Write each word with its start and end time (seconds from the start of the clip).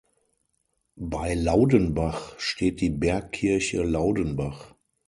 Bei 0.95 1.35
Laudenbach 1.35 2.33
steht 2.39 2.81
die 2.81 2.89
Bergkirche 2.89 3.83
Laudenbach. 3.83 4.73